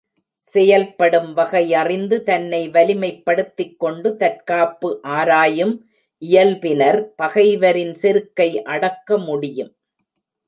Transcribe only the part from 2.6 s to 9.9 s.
வலிமைப் படுத்திக்கொண்டு தற்காப்பு ஆராயும் இயல்பினர் பகைவரின் செருக்கை அடக்க முடியும்.